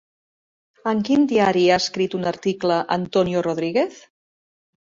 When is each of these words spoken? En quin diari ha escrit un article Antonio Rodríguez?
En 0.91 1.03
quin 1.09 1.27
diari 1.33 1.61
ha 1.73 1.77
escrit 1.83 2.17
un 2.21 2.25
article 2.31 2.79
Antonio 2.99 3.45
Rodríguez? 3.49 4.01